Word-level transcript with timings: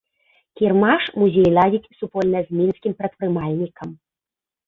Кірмаш 0.59 1.03
музей 1.23 1.49
ладзіць 1.57 1.91
супольна 1.99 2.39
з 2.47 2.59
мінскім 2.61 2.97
прадпрымальнікам. 3.01 3.89